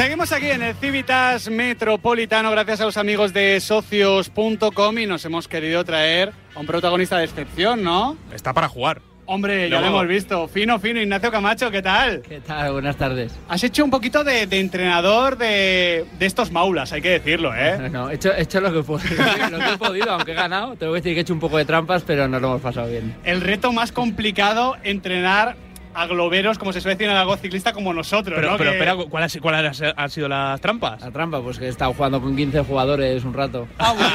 [0.00, 5.46] Seguimos aquí en el Civitas Metropolitano gracias a los amigos de socios.com y nos hemos
[5.46, 8.16] querido traer a un protagonista de excepción, ¿no?
[8.34, 9.02] Está para jugar.
[9.26, 10.48] Hombre, ya lo hemos visto.
[10.48, 11.02] Fino, fino.
[11.02, 12.22] Ignacio Camacho, ¿qué tal?
[12.22, 12.72] ¿Qué tal?
[12.72, 13.38] Buenas tardes.
[13.46, 17.90] Has hecho un poquito de, entrenador de, estos maulas, hay que decirlo, ¿eh?
[17.92, 20.34] No, he hecho, he hecho lo, que he podido, lo que he podido, aunque he
[20.34, 20.76] ganado.
[20.76, 22.88] Tengo que decir que he hecho un poco de trampas, pero nos lo hemos pasado
[22.88, 23.14] bien.
[23.22, 25.56] El reto más complicado, entrenar
[25.94, 28.34] a globeros, como se suele decir en el algo ciclista, como nosotros.
[28.36, 28.58] Pero, ¿no?
[28.58, 31.00] pero espera, ¿cuáles cuál han sido las trampas?
[31.00, 33.66] La trampa, pues que he estado jugando con 15 jugadores un rato.
[33.78, 34.10] Ah, bueno.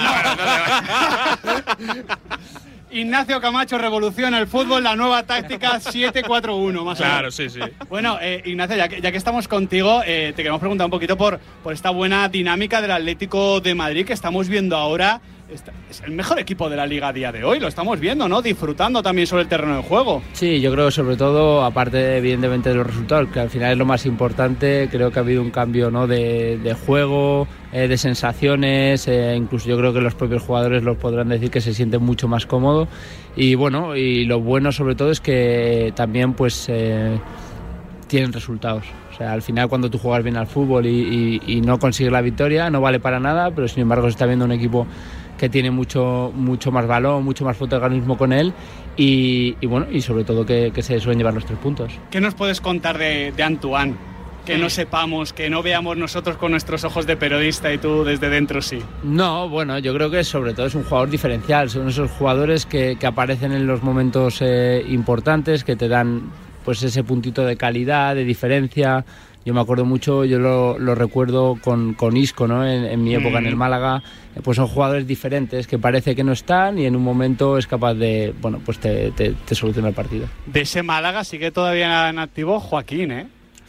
[2.91, 7.59] Ignacio Camacho revoluciona el fútbol, la nueva táctica 7-4-1, más Claro, sí, sí.
[7.89, 11.17] Bueno, eh, Ignacio, ya que, ya que, estamos contigo, eh, te queremos preguntar un poquito
[11.17, 15.20] por, por esta buena dinámica del Atlético de Madrid que estamos viendo ahora
[15.90, 18.41] es el mejor equipo de la liga a día de hoy, lo estamos viendo, ¿no?
[18.41, 20.21] Disfrutando también sobre el terreno de juego.
[20.34, 23.85] Sí, yo creo sobre todo, aparte evidentemente de los resultados, que al final es lo
[23.85, 26.07] más importante, creo que ha habido un cambio ¿no?
[26.07, 31.29] de, juego, eh, de sensaciones, eh, incluso yo creo que los propios jugadores los podrán
[31.29, 32.88] decir que se sienten mucho más cómodos
[33.35, 37.20] y bueno, y lo bueno sobre todo es que también pues eh,
[38.07, 38.85] tienen resultados.
[39.13, 42.20] O sea, al final cuando tú juegas bien al fútbol y, y no consigues la
[42.20, 44.88] victoria no vale para nada, pero sin embargo se está viendo un equipo
[45.38, 48.54] que tiene mucho, mucho más balón, mucho más protagonismo con él
[48.98, 51.91] y, bueno, y sobre todo que, se suelen llevar los tres puntos.
[52.10, 53.96] ¿Qué nos puedes contar de, Antoine?
[54.46, 58.30] Que no sepamos, que no veamos nosotros con nuestros ojos de periodista y tú desde
[58.30, 58.78] dentro sí.
[59.02, 61.68] No, bueno, yo creo que sobre todo es un jugador diferencial.
[61.72, 66.31] Son esos jugadores que, aparecen en los momentos eh, importantes, que te dan
[66.63, 69.03] pues ese puntito de calidad, de diferencia.
[69.46, 72.68] Yo me acuerdo mucho, yo lo, recuerdo con, con Isco, ¿no?
[72.68, 73.59] En, mi época en el mm.
[73.59, 74.03] Málaga,
[74.44, 77.94] pues son jugadores diferentes que parece que no están y en un momento es capaz
[77.94, 80.28] de, bueno, pues te, te, te soluciona el partido.
[80.47, 83.28] De ese Málaga sigue todavía en activo Joaquín, ¿eh?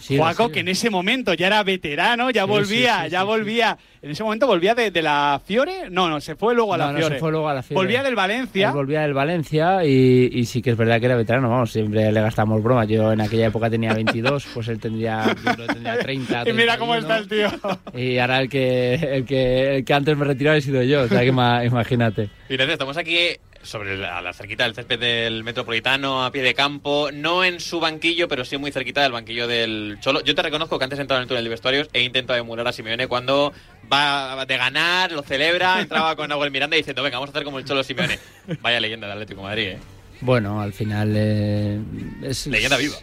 [0.08, 3.76] Juaco, que en ese momento ya era veterano, ya volvía, ya volvía.
[4.02, 5.90] En ese momento volvía de, la Fiore.
[5.90, 7.14] No, no, se fue luego a la no, Fiore.
[7.16, 7.82] se fue luego a la Fiore.
[7.82, 8.70] Volvía del Valencia.
[8.70, 11.48] volvía del Valencia y, sí que es verdad que era veterano.
[11.48, 12.84] Vamos, siempre le gastamos broma.
[12.84, 15.34] Yo en aquella época tenía 22, pues él tendría,
[15.66, 16.48] tendría 30.
[16.48, 17.48] y mira cómo está el tío.
[17.94, 21.02] Y ahora el que, el que, el que antes me retiró he sido yo.
[21.02, 22.30] O sea que imagínate.
[22.48, 27.10] Fíjate, estamos aquí sobre la, la, cerquita del césped del Metropolitano, a pie de campo,
[27.12, 30.22] no en su banquillo, pero sí muy cerquita del banquillo del Cholo.
[30.22, 32.66] Yo te reconozco que antes de entrar en el túnel de vestuarios he intentado emular
[32.68, 33.52] a Simeone cuando
[33.92, 37.58] va de ganar, lo celebra, entraba con Nahuel Miranda diciendo, venga, vamos a hacer como
[37.58, 38.18] el Cholo Simeone.
[38.60, 39.78] Vaya leyenda del Atlético de Madrid, ¿eh?
[40.20, 41.78] Bueno, al final eh,
[42.22, 42.46] es...
[42.46, 42.96] Leyenda viva.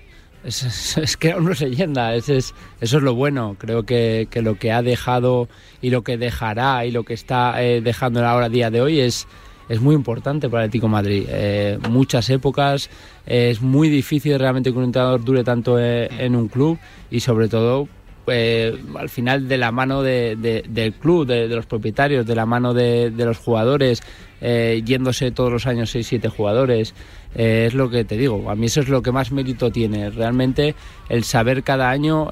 [0.43, 3.55] Es, que aún no es leyenda, es, eso es lo bueno.
[3.57, 5.47] Creo que, que, lo que ha dejado
[5.81, 8.99] y lo que dejará y lo que está eh, dejando ahora a día de hoy
[8.99, 9.27] es,
[9.69, 11.25] es muy importante para el Atlético Madrid.
[11.27, 12.89] Eh, muchas épocas,
[13.25, 16.77] eh, es muy difícil realmente que un entrenador dure tanto eh, en un club
[17.09, 17.87] y sobre todo
[18.25, 23.37] al final de la mano del club, de, los propietarios, de la mano de, los
[23.37, 24.01] jugadores,
[24.43, 26.93] yéndose todos los años 6-7 jugadores.
[27.33, 30.75] es lo que te digo, a mí eso es lo que más mérito tiene, realmente
[31.09, 32.29] el saber cada año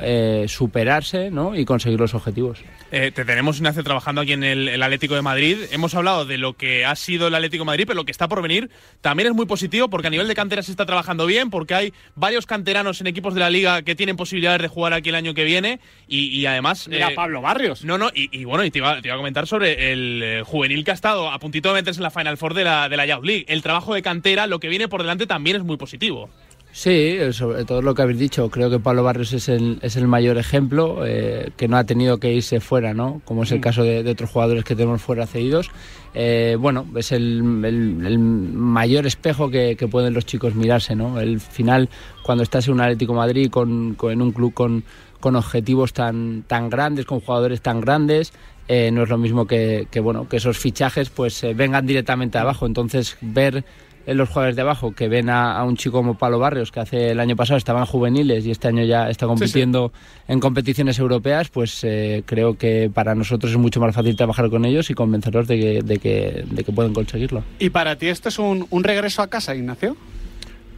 [0.47, 1.55] superarse ¿no?
[1.55, 2.59] y conseguir los objetivos.
[2.91, 5.57] Eh, te tenemos, Ignacio, trabajando aquí en el, Atlético de Madrid.
[5.71, 8.27] Hemos hablado de lo que ha sido el Atlético de Madrid, pero lo que está
[8.27, 11.49] por venir también es muy positivo porque a nivel de cantera se está trabajando bien,
[11.49, 15.07] porque hay varios canteranos en equipos de la liga que tienen posibilidades de jugar aquí
[15.07, 16.89] el año que viene y, además...
[16.89, 17.85] Mira, eh, Pablo Barrios.
[17.85, 20.95] No, no, y, bueno, y te iba, a comentar sobre el eh, juvenil que ha
[20.95, 23.45] estado a puntito de meterse en la Final Four de la, de la Youth League.
[23.47, 26.29] El trabajo de cantera, lo que viene por delante también es muy positivo.
[26.73, 28.49] Sí, sobre todo lo que habéis dicho.
[28.49, 32.17] Creo que Pablo Barrios es el, es el mayor ejemplo, eh, que no ha tenido
[32.17, 33.21] que irse fuera, ¿no?
[33.25, 33.61] Como es el mm.
[33.61, 35.69] caso de, otros jugadores que tenemos fuera cedidos.
[36.13, 41.19] Eh, bueno, es el, mayor espejo que, pueden los chicos mirarse, ¿no?
[41.19, 41.89] El final,
[42.23, 44.85] cuando estás en un Atlético Madrid, con, en un club con,
[45.19, 48.31] con objetivos tan, tan grandes, con jugadores tan grandes,
[48.73, 52.65] eh, no es lo mismo que, que, bueno, que esos fichajes pues vengan directamente abajo.
[52.65, 53.65] Entonces, ver
[54.05, 57.11] en los jugadores de abajo que ven a, un chico como Palo Barrios, que hace
[57.11, 59.91] el año pasado estaban juveniles y este año ya está compitiendo
[60.27, 64.65] en competiciones europeas, pues eh, creo que para nosotros es mucho más fácil trabajar con
[64.65, 67.43] ellos y convencerlos de que, de que, de que pueden conseguirlo.
[67.59, 69.95] ¿Y para ti esto es un, un regreso a casa, Ignacio?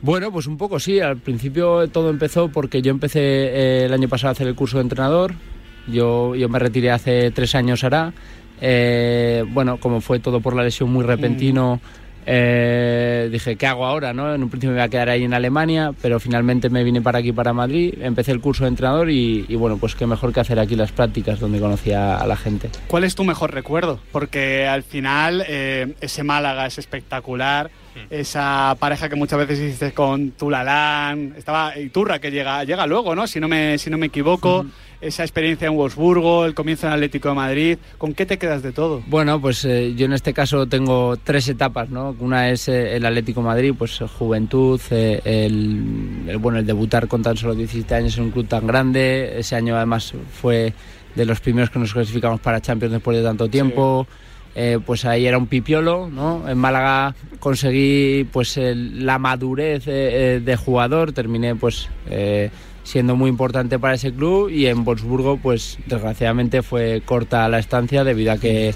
[0.01, 1.00] Bueno, pues un poco sí.
[1.00, 4.78] Al principio todo empezó porque yo empecé eh, el año pasado a hacer el curso
[4.78, 5.34] de entrenador.
[5.88, 8.13] Yo, yo me retiré hace tres años ahora.
[8.62, 11.81] Eh, bueno, como fue todo por la lesión muy repentino.
[12.25, 14.13] Eh, dije, ¿qué hago ahora?
[14.13, 14.33] ¿no?
[14.33, 17.19] En un principio me iba a quedar ahí en Alemania, pero finalmente me vine para
[17.19, 20.59] aquí, para Madrid, empecé el curso de entrenador y, bueno, pues qué mejor que hacer
[20.59, 22.69] aquí las prácticas donde conocía a la gente.
[22.88, 24.00] ¿Cuál es tu mejor recuerdo?
[24.12, 27.69] Porque al final eh, ese Málaga es espectacular,
[28.10, 33.28] esa pareja que muchas veces hiciste con Tulalán, estaba Iturra que llega, llega luego, ¿no?
[33.28, 34.66] Si no me, si no me equivoco,
[35.01, 38.72] esa experiencia en Wolfsburgo, el comienzo en Atlético de Madrid, ¿con qué te quedas de
[38.72, 39.04] todo?
[39.07, 42.16] Bueno, pues eh, yo en este caso tengo tres etapas, ¿no?
[42.19, 47.07] Una es eh, el Atlético de Madrid, pues juventud, eh, el, el, bueno, el debutar
[47.07, 50.74] con tan solo 17 años en un club tan grande, ese año además fue
[51.16, 54.07] de los primeros que nos clasificamos para Champions después de tanto tiempo.
[54.10, 54.32] Sí.
[54.55, 56.47] Eh, pues ahí era un pipiolo, ¿no?
[56.47, 62.51] En Málaga conseguí pues el, la madurez de, de, jugador, terminé pues eh,
[62.83, 68.03] siendo muy importante para ese club y en Wolfsburgo pues desgraciadamente fue corta la estancia
[68.03, 68.75] debido a que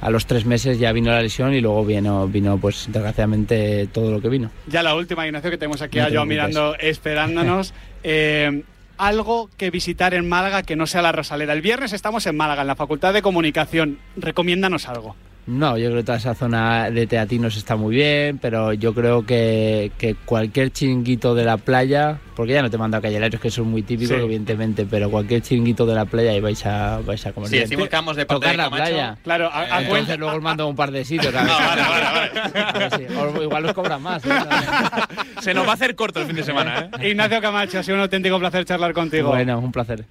[0.00, 4.10] a los tres meses ya vino la lesión y luego vino, vino pues desgraciadamente todo
[4.10, 4.50] lo que vino.
[4.66, 7.72] Ya la última, Ignacio, que tenemos aquí no a yo mirando, esperándonos.
[8.96, 11.52] algo que visitar en Málaga que no sea la Rosaleda.
[11.52, 13.98] El viernes estamos en Málaga, en la Facultad de Comunicación.
[14.16, 15.16] Recomiéndanos algo.
[15.46, 19.26] No, yo creo que toda esa zona de teatinos está muy bien, pero yo creo
[19.26, 23.50] que, que cualquier chinguito de la playa, porque ya no te mando a callereros que
[23.50, 24.22] son muy típicos, sí.
[24.24, 27.68] evidentemente, pero cualquier chinguito de la playa y vais a, vais a comer sí, bien.
[27.68, 28.82] decimos que vamos de parte Tocar de la Camacho.
[28.84, 29.18] playa.
[29.22, 31.34] Claro, a, a Entonces cuenta- luego os mando a un par de sitios.
[31.34, 32.30] No, vale, vale,
[32.72, 32.90] vale.
[32.96, 34.24] Sí, o- igual os cobran más.
[34.24, 34.30] ¿eh?
[35.40, 37.10] Se nos va a hacer corto el fin de semana, ¿eh?
[37.10, 39.28] Ignacio Camacho, ha sido un auténtico placer charlar contigo.
[39.28, 40.04] Bueno, un placer.